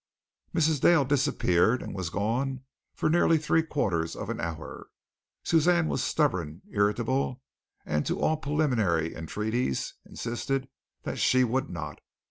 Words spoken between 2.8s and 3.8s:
for nearly three